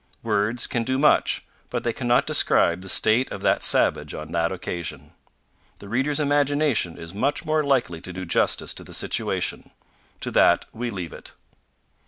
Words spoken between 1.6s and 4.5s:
but they cannot describe the state of that savage on